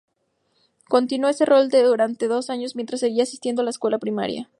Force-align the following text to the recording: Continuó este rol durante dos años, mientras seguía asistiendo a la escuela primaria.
Continuó 0.89 1.29
este 1.29 1.45
rol 1.45 1.69
durante 1.69 2.27
dos 2.27 2.49
años, 2.49 2.75
mientras 2.75 3.01
seguía 3.01 3.21
asistiendo 3.21 3.61
a 3.61 3.65
la 3.65 3.69
escuela 3.69 3.99
primaria. 3.99 4.49